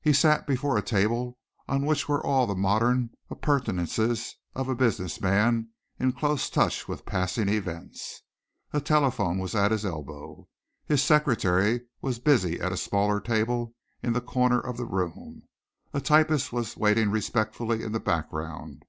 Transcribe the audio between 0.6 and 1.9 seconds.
a table on